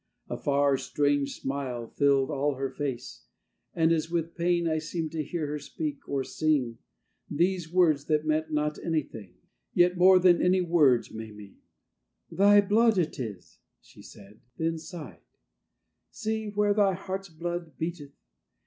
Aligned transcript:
A 0.31 0.35
far, 0.35 0.77
strange 0.79 1.39
smile 1.39 1.85
Filled 1.87 2.31
all 2.31 2.55
her 2.55 2.71
face, 2.71 3.25
and 3.75 3.91
as 3.91 4.09
with 4.09 4.33
pain 4.33 4.67
I 4.67 4.79
seemed 4.79 5.11
to 5.11 5.21
hear 5.23 5.45
her 5.45 5.59
speak, 5.59 6.09
or 6.09 6.23
sing, 6.23 6.79
These 7.29 7.71
words, 7.71 8.05
that 8.05 8.25
meant 8.25 8.51
not 8.51 8.79
anything, 8.83 9.35
Yet 9.75 9.97
more 9.99 10.17
than 10.17 10.41
any 10.41 10.59
words 10.59 11.11
may 11.11 11.29
mean: 11.29 11.57
"Thy 12.31 12.61
blood 12.61 12.97
it 12.97 13.19
is," 13.19 13.59
she 13.79 14.01
said; 14.01 14.39
then 14.57 14.79
sighed: 14.79 15.21
"See 16.09 16.47
where 16.47 16.73
thy 16.73 16.95
heart's 16.95 17.29
blood 17.29 17.77
beateth! 17.77 18.13